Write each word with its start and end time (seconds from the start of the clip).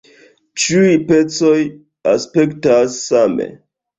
Ĉiuj 0.61 0.93
pecoj 1.09 1.59
aspektas 2.13 2.95
same. 3.13 3.49